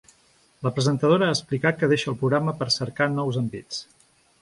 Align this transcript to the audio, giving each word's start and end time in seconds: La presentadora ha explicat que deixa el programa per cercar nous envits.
La 0.67 0.71
presentadora 0.77 1.27
ha 1.27 1.35
explicat 1.35 1.79
que 1.83 1.91
deixa 1.93 2.11
el 2.15 2.19
programa 2.25 2.57
per 2.65 2.71
cercar 2.81 3.13
nous 3.19 3.43
envits. 3.47 3.89